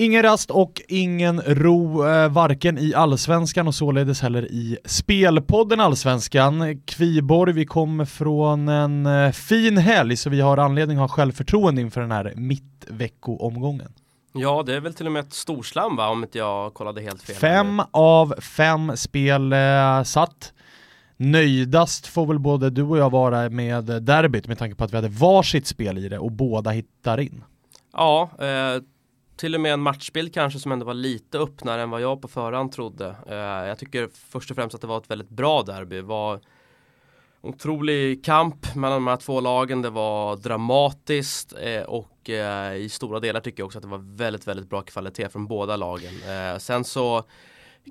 [0.00, 6.80] Ingen rast och ingen ro, eh, varken i allsvenskan och således heller i spelpodden allsvenskan.
[6.84, 11.80] Kviborg, vi kommer från en eh, fin helg så vi har anledning att ha självförtroende
[11.80, 13.92] inför den här mittveckoomgången.
[14.32, 17.22] Ja, det är väl till och med ett storslam va, om inte jag kollade helt
[17.22, 17.36] fel.
[17.36, 20.52] Fem av fem spel eh, satt.
[21.16, 24.96] Nöjdast får väl både du och jag vara med derbyt med tanke på att vi
[24.96, 27.44] hade varsitt spel i det och båda hittar in.
[27.92, 28.82] Ja, eh,
[29.40, 32.28] till och med en matchbild kanske som ändå var lite öppnare än vad jag på
[32.28, 33.16] förhand trodde.
[33.26, 33.36] Eh,
[33.68, 35.96] jag tycker först och främst att det var ett väldigt bra derby.
[35.96, 36.40] Det var
[37.40, 39.82] otrolig kamp mellan de här två lagen.
[39.82, 44.16] Det var dramatiskt eh, och eh, i stora delar tycker jag också att det var
[44.16, 46.12] väldigt, väldigt bra kvalitet från båda lagen.
[46.28, 47.24] Eh, sen så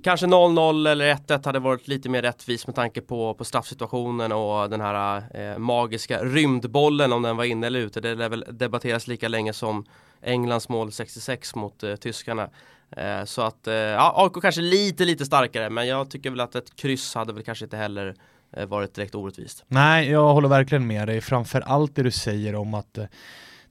[0.03, 4.69] Kanske 0-0 eller 1-1 hade varit lite mer rättvist med tanke på, på straffsituationen och
[4.69, 8.01] den här eh, magiska rymdbollen om den var inne eller ute.
[8.01, 9.85] Det lär väl debatteras lika länge som
[10.21, 12.49] Englands mål 66 mot eh, tyskarna.
[12.97, 16.55] Eh, så att eh, ja, AIK kanske lite lite starkare men jag tycker väl att
[16.55, 18.15] ett kryss hade väl kanske inte heller
[18.57, 19.63] eh, varit direkt orättvist.
[19.67, 21.21] Nej, jag håller verkligen med dig.
[21.21, 23.05] Framför allt det du säger om att eh,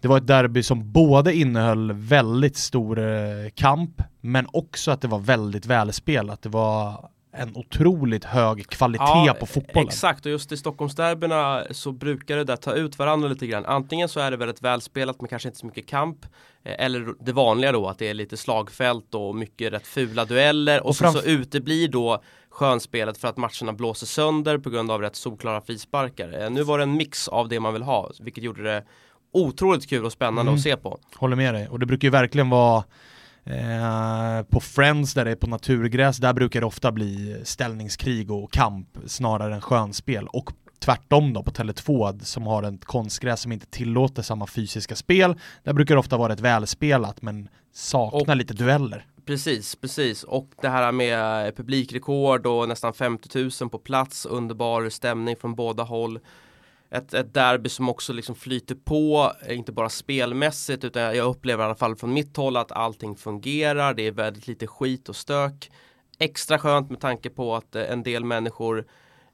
[0.00, 5.08] det var ett derby som både innehöll väldigt stor eh, kamp, men också att det
[5.08, 6.42] var väldigt välspelat.
[6.42, 9.88] Det var en otroligt hög kvalitet ja, på fotbollen.
[9.88, 13.64] Exakt, och just i Stockholmsderbyna så brukar det där ta ut varandra lite grann.
[13.66, 16.26] Antingen så är det väldigt välspelat men kanske inte så mycket kamp.
[16.64, 20.80] Eh, eller det vanliga då att det är lite slagfält och mycket rätt fula dueller.
[20.80, 25.00] Och, och så, så uteblir då skönspelet för att matcherna blåser sönder på grund av
[25.00, 26.42] rätt solklara frisparkar.
[26.42, 28.84] Eh, nu var det en mix av det man vill ha, vilket gjorde det
[29.32, 30.54] otroligt kul och spännande mm.
[30.54, 30.98] att se på.
[31.16, 32.84] Håller med dig, och det brukar ju verkligen vara
[33.50, 38.52] eh, på Friends där det är på naturgräs, där brukar det ofta bli ställningskrig och
[38.52, 40.26] kamp snarare än skönspel.
[40.26, 45.34] Och tvärtom då på Tele2 som har ett konstgräs som inte tillåter samma fysiska spel.
[45.64, 49.06] Där brukar det ofta vara ett välspelat men saknar och, lite dueller.
[49.26, 50.22] Precis, precis.
[50.22, 55.82] Och det här med publikrekord och nästan 50 000 på plats, underbar stämning från båda
[55.82, 56.20] håll
[56.90, 61.66] ett, ett derby som också liksom flyter på, inte bara spelmässigt utan jag upplever i
[61.66, 65.70] alla fall från mitt håll att allting fungerar, det är väldigt lite skit och stök.
[66.18, 68.78] Extra skönt med tanke på att eh, en del människor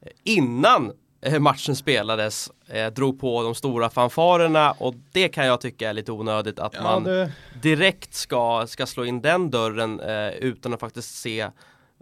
[0.01, 5.61] eh, innan eh, matchen spelades eh, drog på de stora fanfarerna och det kan jag
[5.61, 7.31] tycka är lite onödigt att ja, man det...
[7.61, 11.49] direkt ska, ska slå in den dörren eh, utan att faktiskt se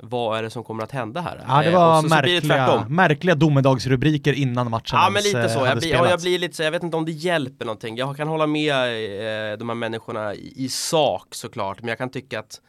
[0.03, 1.43] vad är det som kommer att hända här?
[1.47, 5.77] Ja det var så, märkliga, så märkliga domedagsrubriker innan matchen Ja men lite så, jag,
[5.77, 7.97] blir, jag blir lite så, jag vet inte om det hjälper någonting.
[7.97, 12.09] Jag kan hålla med eh, de här människorna i, i, sak såklart, men jag kan
[12.09, 12.61] tycka att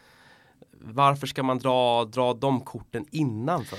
[0.81, 3.79] varför ska man dra, dra de korten innan för?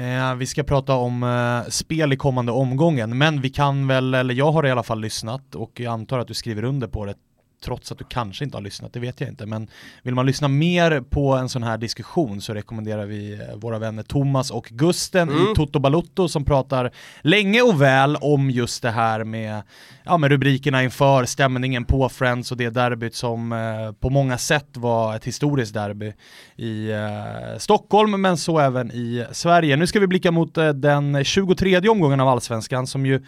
[0.00, 4.34] Eh, vi ska prata om eh, spel i kommande omgången, men vi kan väl, eller
[4.34, 7.14] jag har i alla fall lyssnat och jag antar att du skriver under på det
[7.60, 9.46] trots att du kanske inte har lyssnat, det vet jag inte.
[9.46, 9.68] Men
[10.02, 14.02] vill man lyssna mer på en sån här diskussion så rekommenderar vi eh, våra vänner
[14.02, 15.42] Thomas och Gusten mm.
[15.42, 16.90] i Toto Balutto som pratar
[17.20, 19.62] länge och väl om just det här med,
[20.04, 24.76] ja, med rubrikerna inför stämningen på Friends och det derbyt som eh, på många sätt
[24.76, 26.12] var ett historiskt derby
[26.56, 29.76] i eh, Stockholm men så även i Sverige.
[29.76, 33.24] Nu ska vi blicka mot eh, den 23 omgången av Allsvenskan som ju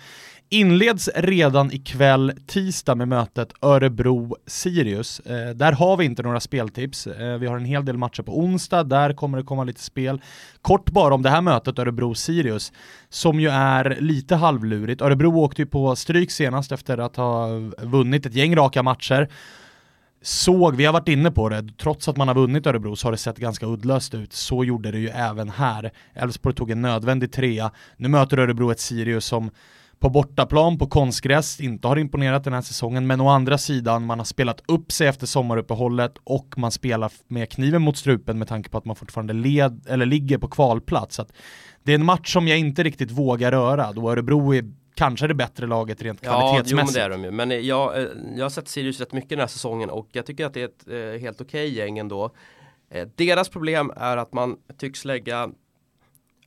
[0.53, 5.21] inleds redan ikväll tisdag med mötet Örebro-Sirius.
[5.27, 7.07] Eh, där har vi inte några speltips.
[7.07, 10.21] Eh, vi har en hel del matcher på onsdag, där kommer det komma lite spel.
[10.63, 12.73] Kort bara om det här mötet Örebro-Sirius,
[13.09, 15.03] som ju är lite halvlurigt.
[15.03, 17.49] Örebro åkte ju på stryk senast efter att ha
[17.79, 19.29] vunnit ett gäng raka matcher
[20.23, 23.13] såg, vi har varit inne på det, trots att man har vunnit Örebro så har
[23.13, 24.33] det sett ganska uddlöst ut.
[24.33, 25.93] Så gjorde det ju även här.
[26.15, 27.71] Elfsborg tog en nödvändig trea.
[27.97, 29.51] Nu möter Örebro ett Sirius som
[30.03, 34.19] på bortaplan på konstgräs inte har imponerat den här säsongen, men å andra sidan man
[34.19, 38.71] har spelat upp sig efter sommaruppehållet och man spelar med kniven mot strupen med tanke
[38.71, 41.17] på att man fortfarande led, eller ligger på kvalplats.
[41.17, 41.27] Så
[41.83, 45.35] det är en match som jag inte riktigt vågar röra, då Örebro är kanske det
[45.35, 46.97] bättre laget rent kvalitetsmässigt.
[46.97, 47.31] Ja, jo, men det är de ju.
[47.31, 50.47] Men jag, eh, jag har sett Sirius rätt mycket den här säsongen och jag tycker
[50.47, 52.31] att det är ett eh, helt okej okay gäng ändå.
[52.91, 55.51] Eh, deras problem är att man tycks lägga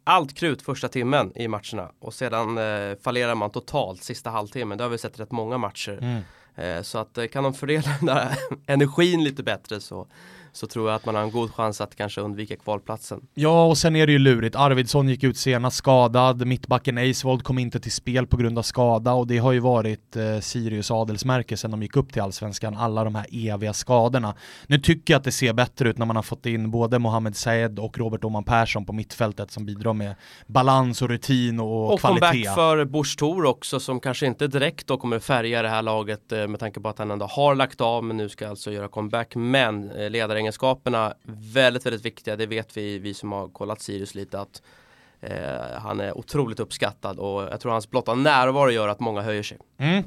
[0.07, 4.77] allt krut första timmen i matcherna och sedan eh, fallerar man totalt sista halvtimmen.
[4.77, 5.99] Det har vi sett rätt många matcher.
[6.01, 6.21] Mm.
[6.55, 8.37] Eh, så att eh, kan de fördela den där
[8.67, 10.07] energin lite bättre så,
[10.55, 13.21] så tror jag att man har en god chans att kanske undvika kvalplatsen.
[13.33, 14.55] Ja, och sen är det ju lurigt.
[14.55, 19.13] Arvidsson gick ut senast skadad, mittbacken Eisvold kom inte till spel på grund av skada
[19.13, 23.03] och det har ju varit eh, Sirius adelsmärke sedan de gick upp till allsvenskan, alla
[23.03, 24.35] de här eviga skadorna.
[24.67, 27.35] Nu tycker jag att det ser bättre ut när man har fått in både Mohamed
[27.35, 30.15] Saed och Robert Oman Persson på mittfältet som bidrar med
[30.47, 32.25] balans och rutin och, och kvalitet.
[32.25, 35.81] Och comeback för Busch Thor också som kanske inte direkt då kommer färga det här
[35.81, 38.71] laget eh, med tanke på att han ändå har lagt av men nu ska alltså
[38.71, 39.35] göra comeback.
[39.35, 40.09] Men eh,
[40.45, 41.13] ledaregenskaperna
[41.53, 42.35] väldigt, väldigt viktiga.
[42.35, 44.61] Det vet vi, vi som har kollat Sirius lite att
[45.21, 49.43] Eh, han är otroligt uppskattad och jag tror hans blotta närvaro gör att många höjer
[49.43, 49.57] sig.
[49.77, 50.03] Mm.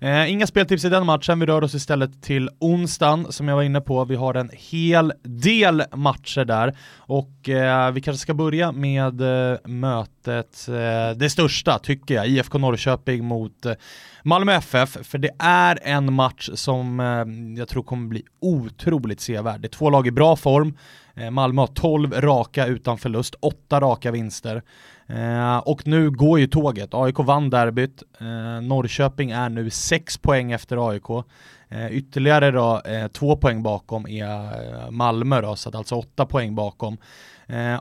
[0.00, 3.62] Eh, inga speltips i den matchen, vi rör oss istället till onsdagen som jag var
[3.62, 4.04] inne på.
[4.04, 9.58] Vi har en hel del matcher där och eh, vi kanske ska börja med eh,
[9.64, 13.74] mötet, eh, det största tycker jag, IFK Norrköping mot eh,
[14.22, 19.60] Malmö FF, för det är en match som eh, jag tror kommer bli otroligt sevärd.
[19.60, 20.74] Det är två lag i bra form,
[21.14, 24.62] Eh, Malmö har 12 raka utan förlust, 8 raka vinster.
[25.06, 26.94] Eh, och nu går ju tåget.
[26.94, 28.02] AIK vann derbyt.
[28.20, 31.24] Eh, Norrköping är nu 6 poäng efter AIK
[31.90, 32.82] ytterligare då,
[33.12, 36.96] 2 poäng bakom är Malmö då, så att alltså 8 poäng bakom.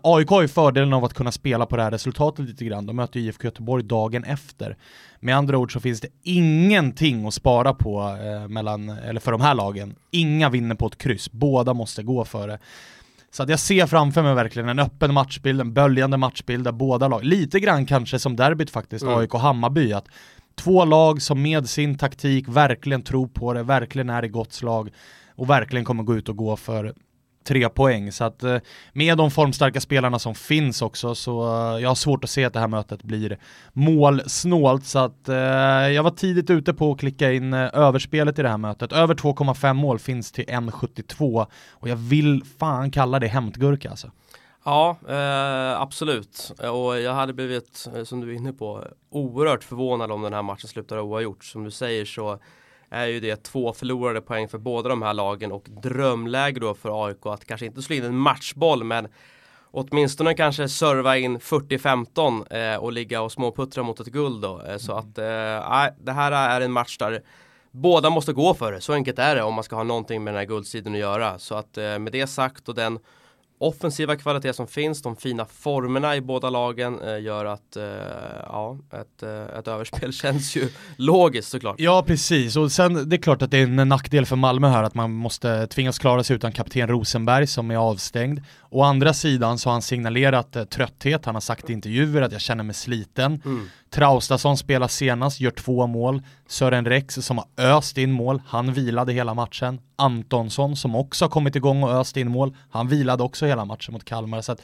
[0.01, 2.85] AIK har ju fördelen av att kunna spela på det här resultatet lite grann.
[2.85, 4.77] De möter IFK Göteborg dagen efter.
[5.19, 8.17] Med andra ord så finns det ingenting att spara på
[8.49, 9.95] mellan, eller för de här lagen.
[10.11, 12.59] Inga vinner på ett kryss, båda måste gå för det.
[13.31, 17.07] Så att jag ser framför mig verkligen en öppen matchbild, en böljande matchbild där båda
[17.07, 19.17] lag, lite grann kanske som derbyt faktiskt, mm.
[19.17, 20.07] AIK Hammarby, att
[20.63, 24.89] två lag som med sin taktik verkligen tror på det, verkligen är i gott slag
[25.35, 26.93] och verkligen kommer gå ut och gå för
[27.43, 28.11] tre poäng.
[28.11, 28.57] Så att eh,
[28.93, 32.53] med de formstarka spelarna som finns också så eh, jag har svårt att se att
[32.53, 33.37] det här mötet blir
[33.73, 34.85] målsnålt.
[34.85, 35.35] Så att eh,
[35.89, 38.91] jag var tidigt ute på att klicka in överspelet i det här mötet.
[38.91, 44.11] Över 2,5 mål finns till 1,72 och jag vill fan kalla det hämtgurka alltså.
[44.63, 46.51] Ja, eh, absolut.
[46.71, 50.41] Och jag hade blivit, eh, som du är inne på, oerhört förvånad om den här
[50.41, 51.43] matchen slutar oavgjort.
[51.43, 52.39] Som du säger så
[52.89, 57.05] är ju det två förlorade poäng för båda de här lagen och drömläge då för
[57.05, 59.07] AIK att kanske inte slå in en matchboll men
[59.71, 64.61] åtminstone kanske serva in 40-15 eh, och ligga och småputtra mot ett guld då.
[64.61, 67.21] Eh, så att eh, det här är en match där
[67.71, 68.81] båda måste gå för det.
[68.81, 71.39] Så enkelt är det om man ska ha någonting med den här guldsidan att göra.
[71.39, 72.99] Så att eh, med det sagt och den
[73.61, 77.83] offensiva kvalitet som finns, de fina formerna i båda lagen eh, gör att eh,
[78.43, 81.75] ja, ett, eh, ett överspel känns ju logiskt såklart.
[81.79, 84.83] Ja precis, och sen det är klart att det är en nackdel för Malmö här
[84.83, 88.41] att man måste tvingas klara sig utan kapten Rosenberg som är avstängd.
[88.69, 92.31] Å andra sidan så har han signalerat eh, trötthet, han har sagt i intervjuer att
[92.31, 93.41] jag känner mig sliten.
[93.45, 93.69] Mm.
[93.91, 96.21] Traustason spelar senast, gör två mål.
[96.47, 99.79] Sören Rex som har öst in mål, han vilade hela matchen.
[99.95, 103.93] Antonsson som också har kommit igång och öst in mål, han vilade också hela matchen
[103.93, 104.41] mot Kalmar.
[104.41, 104.55] Så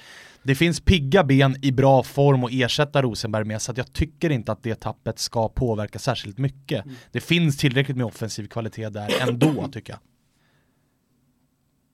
[0.43, 4.51] det finns pigga ben i bra form att ersätta Rosenberg med, så jag tycker inte
[4.51, 6.85] att det tappet ska påverka särskilt mycket.
[6.85, 6.95] Mm.
[7.11, 9.99] Det finns tillräckligt med offensiv kvalitet där ändå tycker jag.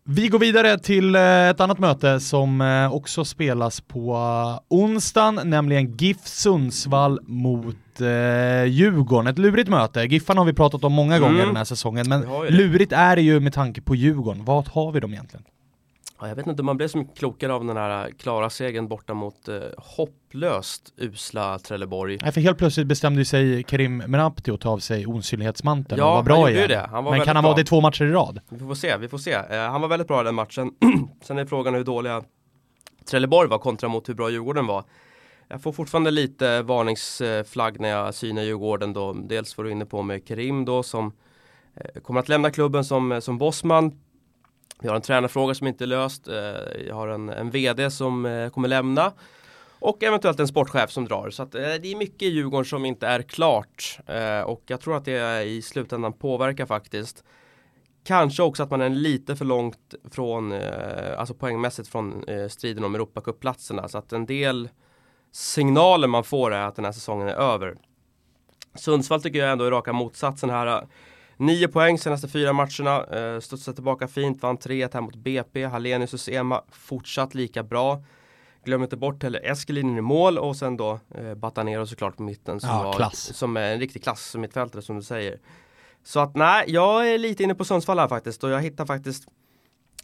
[0.06, 4.18] Vi går vidare till eh, ett annat möte som eh, också spelas på
[4.68, 9.28] onsdagen, nämligen GIF Sundsvall mot eh, Djurgården.
[9.28, 10.02] Ett lurigt möte.
[10.02, 11.48] Giffan har vi pratat om många gånger mm.
[11.48, 14.46] den här säsongen, men lurigt är det ju med tanke på Djurgården.
[14.46, 15.46] Vad har vi dem egentligen?
[16.24, 19.14] Ja, jag vet inte, man blev så mycket klokare av den här klara segern borta
[19.14, 22.18] mot eh, hopplöst usla Trelleborg.
[22.22, 26.12] Nej, för helt plötsligt bestämde sig Karim Merabti att ta av sig osynlighetsmanteln ja, och
[26.12, 26.68] vara bra han igen.
[26.68, 26.88] Det.
[26.92, 28.40] Han Men kan han vara det två matcher i rad?
[28.50, 29.32] Vi får se, vi får se.
[29.32, 30.72] Eh, han var väldigt bra i den matchen.
[31.24, 32.24] Sen är frågan hur dåliga
[33.10, 34.84] Trelleborg var kontra mot hur bra Djurgården var.
[35.48, 39.14] Jag får fortfarande lite varningsflagg när jag synar Djurgården då.
[39.14, 41.12] Dels var du inne på med Karim då som
[42.04, 44.00] kommer att lämna klubben som, som bossman
[44.84, 46.28] vi har en tränarfråga som inte är löst.
[46.28, 46.36] Eh,
[46.88, 49.14] jag har en, en VD som eh, kommer lämna.
[49.80, 51.30] Och eventuellt en sportchef som drar.
[51.30, 54.00] Så att, eh, det är mycket i Djurgården som inte är klart.
[54.46, 57.24] Och jag tror att det i slutändan påverkar faktiskt.
[58.06, 60.54] Kanske också att man är lite för långt från,
[61.18, 63.88] alltså poängmässigt från striden om Europacupplatserna.
[63.88, 64.70] Så att en del
[65.32, 67.78] signaler man får är att den här säsongen är över.
[68.76, 70.88] Sundsvall tycker jag ändå är raka motsatsen här.
[71.46, 73.04] 9 poäng senaste fyra matcherna.
[73.04, 75.66] Eh, studsade tillbaka fint, vann 3-1 här mot BP.
[75.66, 78.04] Hallenius och Sema fortsatt lika bra.
[78.66, 82.60] Glöm inte bort heller Eskelinen i mål och sen då eh, Batanero såklart på mitten
[82.60, 85.40] som, ja, var, som är en riktig klass som mittfältare som du säger.
[86.04, 89.28] Så att nej, jag är lite inne på Sundsvall här faktiskt och jag hittar faktiskt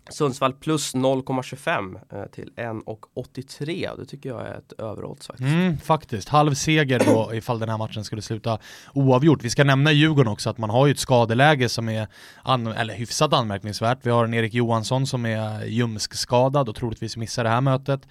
[0.10, 3.98] Sundsvall plus 0,25 eh, till 1,83.
[3.98, 5.50] Det tycker jag är ett överodds faktiskt.
[5.50, 8.60] Mm, faktiskt, halv seger då ifall den här matchen skulle sluta
[8.94, 9.44] oavgjort.
[9.44, 12.08] Vi ska nämna Djurgården också, att man har ju ett skadeläge som är
[12.44, 14.00] an eller hyfsat anmärkningsvärt.
[14.02, 18.02] Vi har en Erik Johansson som är ljumskskadad och troligtvis missar det här mötet.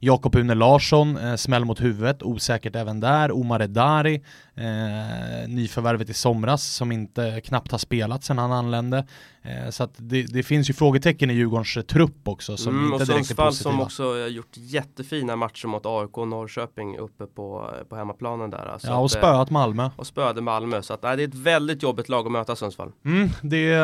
[0.00, 3.32] Jakob Une Larsson, eh, smäll mot huvudet, osäkert även där.
[3.32, 4.14] Omar Edari,
[4.54, 9.06] eh, nyförvärvet i somras som inte knappt har spelat sedan han anlände.
[9.46, 12.92] Eh, så att det, det, finns ju frågetecken i Djurgårdens eh, trupp också som mm,
[12.92, 13.72] inte direkt är positiva.
[13.72, 18.66] som också har gjort jättefina matcher mot AIK och Norrköping uppe på, på hemmaplanen där.
[18.72, 19.90] Alltså ja och eh, spöat Malmö.
[19.96, 20.82] Och spöade Malmö.
[20.82, 22.92] Så att, nej, det är ett väldigt jobbigt lag att möta Sundsvall.
[23.04, 23.78] Mm, det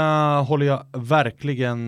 [0.47, 1.87] håller jag verkligen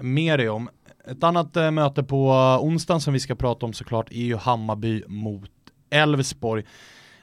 [0.00, 0.68] med dig om.
[1.04, 4.36] Ett annat äh, möte på eh, onsdagen som vi ska prata om såklart är ju
[4.36, 5.50] Hammarby mot
[5.90, 6.64] Elfsborg.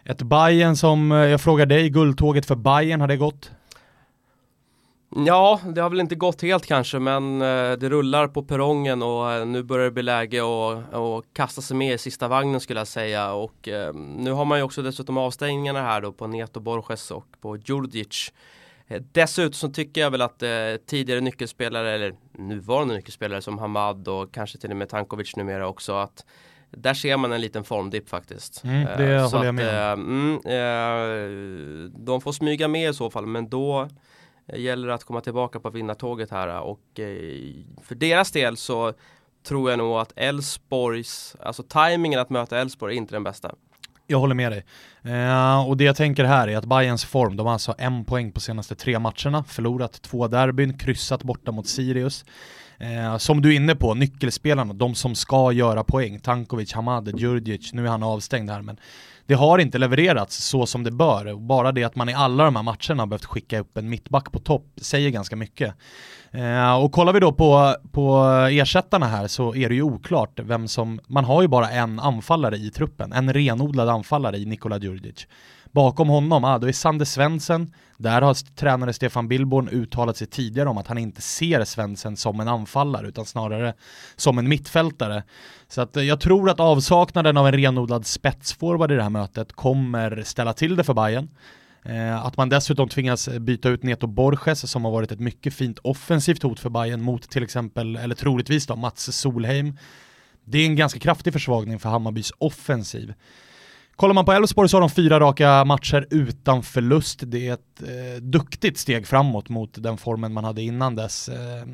[0.03, 3.51] Ett Bayern som, eh, jag frågar dig, guldtåget för Bayern har det gått?
[5.15, 9.31] Ja, det har väl inte gått helt kanske men eh, det rullar på perrongen och
[9.31, 12.87] eh, nu börjar det bli läge att kasta sig med i sista vagnen skulle jag
[12.87, 17.11] säga och eh, nu har man ju också dessutom avstängningarna här då på Neto Borges
[17.11, 18.33] och på Djurdjic.
[19.11, 20.49] Dessutom så tycker jag väl att eh,
[20.85, 22.15] tidigare nyckelspelare eller
[22.47, 26.25] nuvarande nyckelspelare som Hamad och kanske till och med Tankovic numera också att
[26.71, 28.63] där ser man en liten formdipp faktiskt.
[28.63, 33.09] Mm, det eh, håller jag med att, mm, eh, De får smyga med i så
[33.09, 33.89] fall men då
[34.53, 36.81] gäller det att komma tillbaka på vinnartåget här och
[37.81, 38.93] för deras del så
[39.43, 43.55] tror jag nog att Elfsborgs, alltså tajmingen att möta Elfsborg är inte den bästa.
[44.11, 44.65] Jag håller med dig.
[45.03, 48.31] Eh, och det jag tänker här är att Bayerns form, de har alltså en poäng
[48.31, 52.25] på senaste tre matcherna, förlorat två derbyn, kryssat borta mot Sirius.
[52.77, 57.73] Eh, som du är inne på, nyckelspelarna, de som ska göra poäng, Tankovic, Hamad, Djurdjic,
[57.73, 58.79] nu är han avstängd här men
[59.29, 61.35] det har inte levererats så som det bör.
[61.35, 64.31] Bara det att man i alla de här matcherna har behövt skicka upp en mittback
[64.31, 65.73] på topp säger ganska mycket.
[66.31, 70.67] Eh, och kollar vi då på, på ersättarna här så är det ju oklart vem
[70.67, 75.27] som, man har ju bara en anfallare i truppen, en renodlad anfallare i Nikola Djurdjic.
[75.71, 80.69] Bakom honom, ah, då är Sander Svensson, där har tränare Stefan Billborn uttalat sig tidigare
[80.69, 83.73] om att han inte ser Svensson som en anfallare utan snarare
[84.15, 85.23] som en mittfältare.
[85.67, 89.53] Så att eh, jag tror att avsaknaden av en renodlad spetsforward i det här mötet
[89.53, 91.29] kommer ställa till det för Bayern.
[91.83, 95.53] Eh, att man dessutom tvingas eh, byta ut Neto Borges som har varit ett mycket
[95.53, 99.77] fint offensivt hot för Bayern mot till exempel, eller troligtvis då, Mats Solheim.
[100.45, 103.13] Det är en ganska kraftig försvagning för Hammarbys offensiv.
[103.99, 107.19] Kollar man på Elfsborg så har de fyra raka matcher utan förlust.
[107.23, 111.29] Det är ett eh, duktigt steg framåt mot den formen man hade innan dess.
[111.29, 111.67] Eh,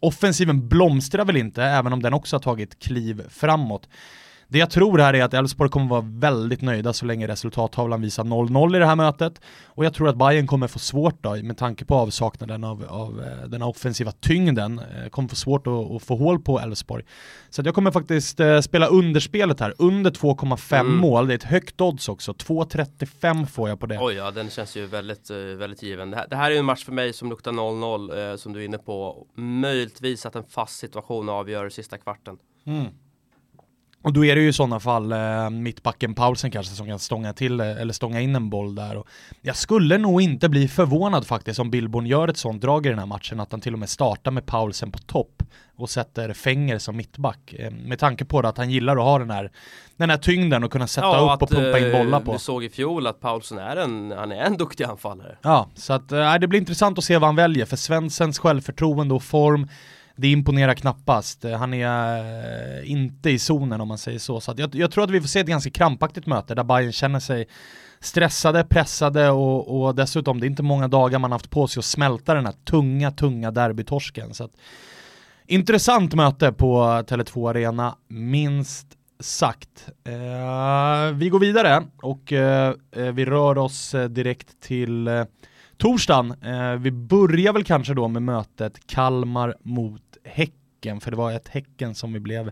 [0.00, 3.88] offensiven blomstrar väl inte, även om den också har tagit kliv framåt.
[4.50, 8.24] Det jag tror här är att Elfsborg kommer vara väldigt nöjda så länge resultattavlan visar
[8.24, 9.40] 0-0 i det här mötet.
[9.66, 13.22] Och jag tror att Bayern kommer få svårt då, med tanke på avsaknaden av, av
[13.22, 17.04] eh, den offensiva tyngden, eh, kommer få svårt att, att få hål på Elfsborg.
[17.50, 20.96] Så jag kommer faktiskt eh, spela underspelet här, under 2,5 mm.
[20.96, 23.98] mål, det är ett högt odds också, 2,35 får jag på det.
[24.00, 26.10] Oj ja, den känns ju väldigt, väldigt given.
[26.10, 28.60] Det här, det här är en match för mig som luktar 0-0, eh, som du
[28.60, 29.26] är inne på.
[29.34, 32.36] Möjligtvis att en fast situation avgör sista kvarten.
[32.66, 32.86] Mm.
[34.02, 37.32] Och då är det ju i sådana fall eh, mittbacken Paulsen kanske som kan stånga
[37.32, 38.96] till eller stånga in en boll där.
[38.96, 39.08] Och
[39.42, 42.98] jag skulle nog inte bli förvånad faktiskt om Billborn gör ett sånt drag i den
[42.98, 45.42] här matchen att han till och med startar med Paulsen på topp
[45.76, 47.54] och sätter Fänger som mittback.
[47.58, 49.50] Eh, med tanke på att han gillar att ha den här,
[49.96, 52.32] den här tyngden och kunna sätta ja, upp och pumpa in bollar på.
[52.32, 55.36] Du såg i fjol att Paulsen är en, han är en duktig anfallare.
[55.42, 59.14] Ja, så att eh, det blir intressant att se vad han väljer för Svensens självförtroende
[59.14, 59.68] och form
[60.20, 61.44] det imponerar knappast.
[61.44, 62.18] Han är
[62.78, 64.40] eh, inte i zonen om man säger så.
[64.40, 67.20] Så jag, jag, tror att vi får se ett ganska krampaktigt möte där Bayern känner
[67.20, 67.48] sig
[68.00, 71.84] stressade, pressade och, och dessutom det är inte många dagar man haft på sig att
[71.84, 74.34] smälta den här tunga, tunga derbytorsken.
[74.34, 74.52] Så att,
[75.46, 78.86] intressant möte på Tele2 Arena, minst
[79.20, 79.88] sagt.
[80.04, 85.24] Eh, vi går vidare och eh, eh vi rör oss eh, direkt till eh,
[85.76, 86.34] torsdagen.
[86.42, 91.48] Eh, vi börjar väl kanske då med mötet Kalmar mot Häcken, för det var ett
[91.48, 92.50] Häcken som vi blev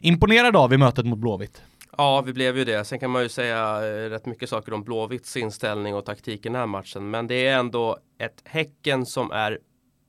[0.00, 1.62] imponerade av i mötet mot Blåvitt.
[1.96, 2.84] Ja, vi blev ju det.
[2.84, 6.48] Sen kan man ju säga eh, rätt mycket saker om Blåvitts inställning och taktik i
[6.48, 7.10] den här matchen.
[7.10, 9.58] Men det är ändå ett Häcken som är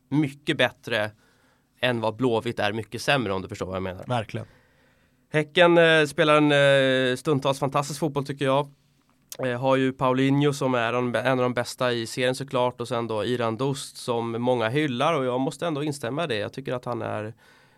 [0.10, 1.12] mycket bättre
[1.80, 4.06] än vad Blåvitt är mycket sämre om du förstår vad jag menar.
[4.08, 4.48] Verkligen.
[5.34, 6.52] Häcken eh, spelar en
[7.12, 8.74] eh, stundtals fantastisk fotboll tycker jag.
[9.40, 13.08] Eh, har ju Paulinho som är en, av de bästa i serien såklart och sen
[13.08, 16.36] då Iran Dost som många hyllar och jag måste ändå instämma i det.
[16.36, 17.34] Jag tycker att han är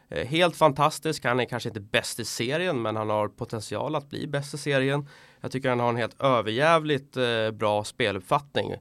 [0.09, 1.25] eh, helt fantastisk.
[1.25, 4.57] Han är kanske inte bäst i serien men han har potential att bli bäst i
[4.57, 5.09] serien.
[5.41, 8.73] Jag tycker han har en helt överjävligt eh, bra speluppfattning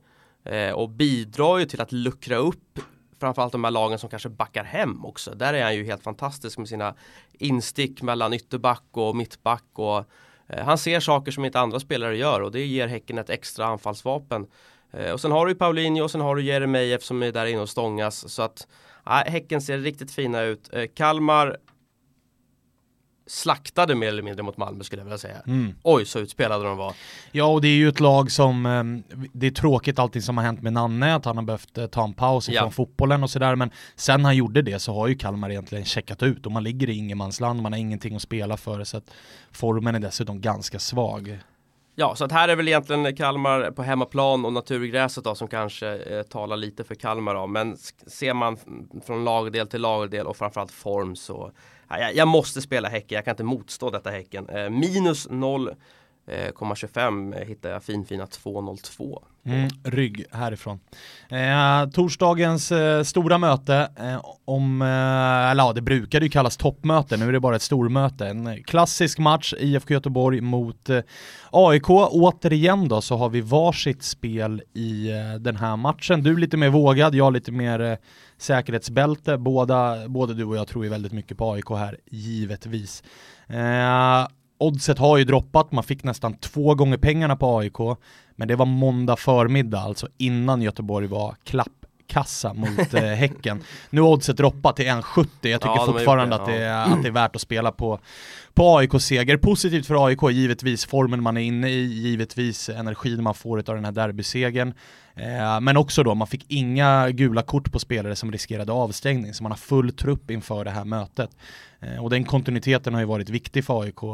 [0.75, 2.79] och bidrar ju till att luckra upp
[3.21, 5.35] framförallt de här lagen som kanske backar hem också.
[5.35, 6.95] Där är han ju helt fantastisk med sina
[7.33, 10.05] instick mellan ytterback och mittback och
[10.49, 13.67] Eh, han ser saker som inte andra spelare gör och det ger Häcken ett extra
[13.67, 14.47] anfallsvapen.
[14.93, 17.47] Eh, och sen har du ju Paulinho och sen har du Jeremejeff som är där
[17.47, 18.69] inne och stångas så att
[19.07, 20.71] äh, Häcken ser riktigt fina ut.
[20.73, 21.57] Eh, Kalmar
[23.27, 25.37] slaktade mer eller mindre mot Malmö skulle jag vilja säga.
[25.47, 25.75] Mm.
[25.83, 26.93] Oj så utspelade de var.
[27.33, 30.45] Ja och det är ju ett lag som, eh, det är tråkigt allting som har
[30.45, 32.71] hänt med Nanne, att han har behövt eh, ta en paus ifrån ja.
[32.71, 36.47] fotbollen och sådär men sen han gjorde det så har ju Kalmar egentligen checkat ut
[36.47, 39.11] och man ligger i ingenmansland, man har ingenting att spela för så att
[39.53, 41.39] formen är dessutom ganska svag.
[41.97, 45.97] Ja, så att här är väl egentligen Kalmar på hemmaplan och naturgräset då som kanske
[45.97, 47.47] eh, talar lite för Kalmar då.
[47.47, 47.77] Men
[48.07, 48.59] ser man
[49.07, 51.53] från lagdel till lagdel och framförallt form så
[51.89, 53.17] jag, jag måste spela Häcken.
[53.17, 54.49] Jag kan inte motstå detta Häcken.
[54.49, 55.29] Eh, minus
[56.27, 59.23] Eh, 0,25 eh, hittar jag finfina 202.
[59.47, 60.81] Mm, rygg härifrån.
[61.29, 67.17] Eh, torsdagens eh, stora möte eh, om, eh, eller ja det brukade ju kallas toppmöte,
[67.17, 68.27] nu är det bara ett stormöte.
[68.27, 71.01] En klassisk match, IFK Göteborg mot eh,
[71.51, 71.91] AIK.
[71.91, 76.23] Återigen då så har vi varsitt spel i eh, den här matchen.
[76.23, 77.97] Du lite mer vågad, jag lite mer eh,
[78.39, 79.39] säkerhetsbälte.
[79.39, 83.03] Båda, både du och jag tror ju väldigt mycket på AIK här, givetvis.
[83.49, 84.27] Eh,
[84.65, 87.79] Oddset har ju droppat, man fick nästan två gånger pengarna på AIK,
[88.37, 93.63] men det var måndag förmiddag, alltså innan Göteborg var klappkassa mot eh, Häcken.
[93.91, 97.03] Nu har oddset droppat till 1,70, jag tycker ja, fortfarande det, att, det är, att
[97.03, 97.99] det är värt att spela på,
[98.55, 99.37] på AIK-seger.
[99.37, 103.85] Positivt för AIK, givetvis formen man är inne i, givetvis energin man får av den
[103.85, 104.75] här derbysegern.
[105.15, 109.43] Eh, men också då, man fick inga gula kort på spelare som riskerade avstängning, så
[109.43, 111.31] man har full trupp inför det här mötet.
[111.81, 114.11] Eh, och den kontinuiteten har ju varit viktig för AIK eh,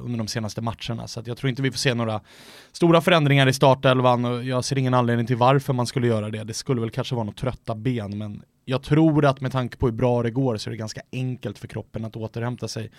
[0.00, 2.20] under de senaste matcherna, så jag tror inte vi får se några
[2.72, 6.44] stora förändringar i startelvan och jag ser ingen anledning till varför man skulle göra det.
[6.44, 9.86] Det skulle väl kanske vara något trötta ben, men jag tror att med tanke på
[9.86, 12.90] hur bra det går så är det ganska enkelt för kroppen att återhämta sig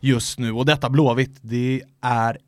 [0.00, 0.52] just nu.
[0.52, 2.38] Och detta Blåvitt, det är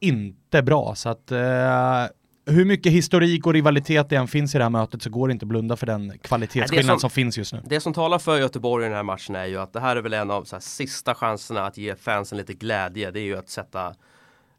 [0.00, 0.94] inte bra.
[0.94, 2.06] Så att eh,
[2.46, 5.32] hur mycket historik och rivalitet det än finns i det här mötet så går det
[5.32, 7.62] inte att blunda för den kvalitetsskillnad som, som, finns just nu.
[7.64, 10.00] Det som talar för Göteborg i den här matchen är ju att det här är
[10.00, 13.10] väl en av så här, sista chanserna att ge fansen lite glädje.
[13.10, 13.94] Det är ju att sätta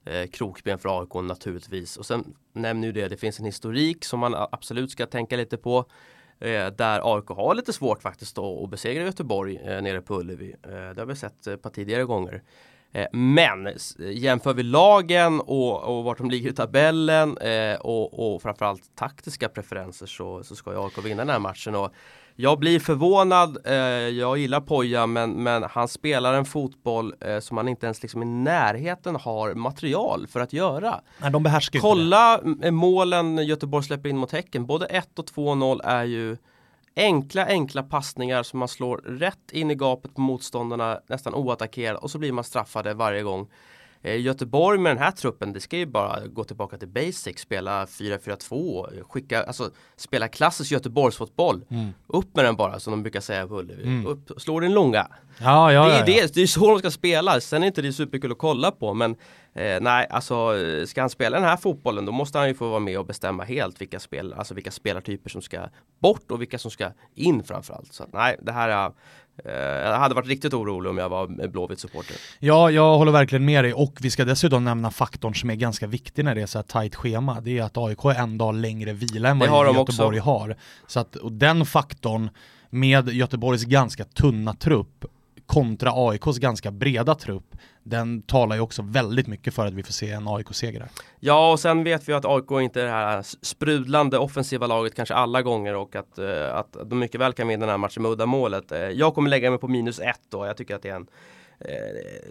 [0.06, 1.98] eh, krokben för AIK naturligtvis.
[1.98, 5.58] Och sen nämner ju det, det finns en historik som man absolut ska tänka lite
[5.58, 5.86] på.
[6.40, 10.56] Eh, där AIK har lite svårt faktiskt då att besegra Göteborg eh, nere på Ullevi.
[10.64, 12.44] Eh, det har vi sett eh, ett par tidigare gånger.
[12.98, 18.42] Eh, men jämför vi lagen och, och vart de ligger i tabellen eh, och, och
[18.42, 21.76] framförallt taktiska preferenser så, så ska AIK vinna den här matchen.
[21.76, 21.94] Och
[22.36, 23.74] jag blir förvånad, eh,
[24.10, 28.26] jag gillar Poja men, men han spelar en fotboll som han inte ens liksom i
[28.26, 31.02] närheten har material för att göra.
[31.18, 36.04] Nej, de behärskar Kolla målen Göteborg släpper in mot Häcken, både 1 och 2-0 är
[36.04, 36.38] ju
[36.98, 42.12] Enkla, enkla passningar som man slår rätt in i gapet på motståndarna nästan oattackerad och
[42.12, 43.50] så blir man straffade varje gång.
[44.02, 47.86] Eh, Göteborg med den här truppen, det ska ju bara gå tillbaka till basic, spela
[47.86, 51.66] 4-4-2, skicka, alltså spela klassisk Göteborgsfotboll.
[51.70, 51.90] Mm.
[52.08, 53.84] Upp med den bara som de brukar säga på Ullevi.
[53.84, 54.06] Mm.
[54.06, 55.08] Upp, slå den långa.
[55.40, 57.82] Ja, ja, det, är ja, det, det är så de ska spela, sen är inte
[57.82, 59.16] det superkul att kolla på men
[59.58, 60.54] eh, nej, alltså
[60.86, 63.44] ska han spela den här fotbollen då måste han ju få vara med och bestämma
[63.44, 67.94] helt vilka, spel, alltså vilka spelartyper som ska bort och vilka som ska in framförallt.
[67.94, 68.92] Så att, nej, det här är
[69.46, 72.16] Eh, jag hade varit riktigt orolig om jag var Blåvitt supporter.
[72.40, 75.88] Ja, jag håller verkligen med dig och vi ska dessutom nämna faktorn som är ganska
[75.88, 77.42] viktig när det är så här tajt schema.
[77.42, 80.32] Det är att AIK är en dag längre vila än vad Göteborg också.
[80.32, 80.56] har.
[80.88, 82.30] Så att, och den faktorn
[82.70, 85.06] med Göteborgs ganska tunna trupp
[85.48, 89.94] kontra AIKs ganska breda trupp, den talar ju också väldigt mycket för att vi får
[89.94, 90.90] se en AIK-seger här.
[91.20, 95.16] Ja, och sen vet vi att AIK inte är det här sprudlande offensiva laget kanske
[95.16, 98.12] alla gånger och att, uh, att de mycket väl kan vinna den här matchen med
[98.12, 98.72] uddamålet.
[98.72, 100.96] Uh, eh, jag kommer lägga mig på minus ett då, jag tycker att det är
[100.96, 101.08] en
[101.60, 101.70] eh,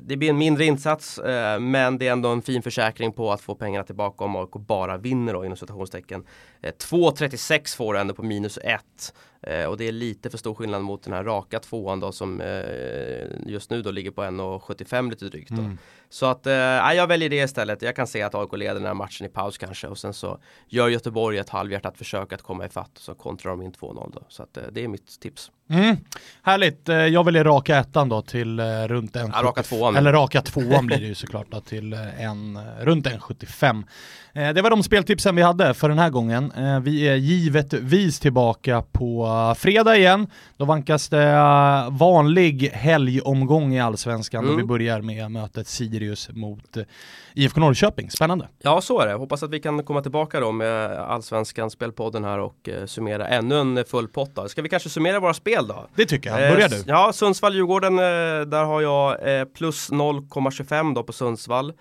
[0.00, 1.20] det blir en mindre insats
[1.60, 4.96] men det är ändå en fin försäkring på att få pengarna tillbaka om AIK bara
[4.96, 6.24] vinner då inom citationstecken.
[6.62, 8.82] 2.36 får du ändå på minus 1
[9.68, 12.42] och det är lite för stor skillnad mot den här raka tvåan då som
[13.46, 15.50] just nu då ligger på 1.75 lite drygt.
[15.50, 15.78] Mm.
[16.08, 16.52] Så att, eh,
[16.94, 17.82] jag väljer det istället.
[17.82, 20.38] Jag kan se att AIK leder den här matchen i paus kanske och sen så
[20.68, 24.22] gör Göteborg ett halvhjärtat försök att komma ifatt och så kontrar de in 2-0 då.
[24.28, 25.50] Så att, eh, det är mitt tips.
[25.70, 25.96] Mm.
[26.42, 29.96] Härligt, eh, jag väljer raka ettan då till eh, runt en ja, raka tvåan.
[29.96, 33.84] Eller raka tvåan blir det ju såklart då, till eh, en, runt 1,75.
[34.54, 36.52] Det var de speltipsen vi hade för den här gången.
[36.82, 40.26] Vi är givetvis tillbaka på på fredag igen.
[40.56, 44.52] Då vankas det eh, vanlig helgomgång i Allsvenskan mm.
[44.52, 46.76] då vi börjar med mötet Sirius mot
[47.34, 48.10] IFK Norrköping.
[48.10, 48.48] Spännande.
[48.58, 49.14] Ja, så är det.
[49.14, 53.60] Hoppas att vi kan komma tillbaka då med Allsvenskan spelpodden här och eh, summera ännu
[53.60, 54.34] en full pott.
[54.34, 54.48] Då.
[54.48, 55.86] Ska vi kanske summera våra spel då?
[55.94, 56.52] Det tycker jag.
[56.52, 56.82] Börja du.
[56.86, 57.96] Ja, Sundsvall-Djurgården,
[58.50, 59.18] där har jag
[59.54, 61.72] plus 0,25 då på Sundsvall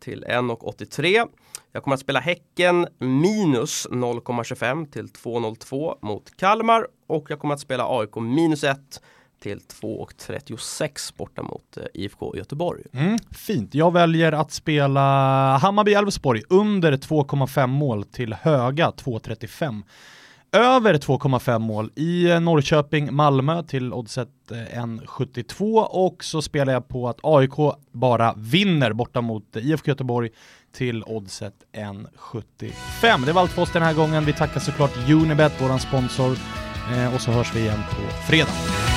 [0.00, 1.26] till 1,83.
[1.72, 7.60] Jag kommer att spela Häcken minus 0,25 till 2,02 mot Kalmar och jag kommer att
[7.60, 9.00] spela AIK minus 1
[9.42, 12.82] till 2,36 borta mot eh, IFK Göteborg.
[12.92, 13.74] Mm, fint.
[13.74, 15.00] Jag väljer att spela
[15.58, 19.82] Hammarby-Elfsborg under 2,5 mål till höga 2,35
[20.52, 27.08] över 2,5 mål i eh, Norrköping-Malmö till oddset eh, 1,72 och så spelar jag på
[27.08, 30.30] att AIK bara vinner borta mot IFK Göteborg
[30.72, 33.26] till oddset 1,75.
[33.26, 34.24] Det var allt för oss den här gången.
[34.24, 36.36] Vi tackar såklart Unibet, våran sponsor,
[36.92, 38.89] eh, och så hörs vi igen på fredag.